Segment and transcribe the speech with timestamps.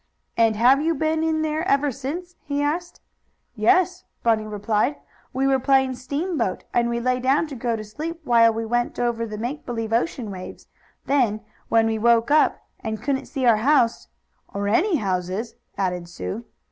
[0.35, 3.01] "And have you been in there ever since?" he asked.
[3.53, 4.95] "Yes," Bunny replied.
[5.31, 8.97] "We were playing steamboat, and we lay down to go to sleep while we went
[8.97, 10.65] over the make believe ocean waves.
[11.05, 14.07] Then, when we woke up, and couldn't see our house"
[14.55, 16.45] "Or any houses," added Sue.